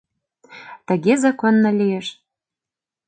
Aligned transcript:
Тыге 0.87 1.13
законно 1.23 1.69
лиеш. 1.79 2.07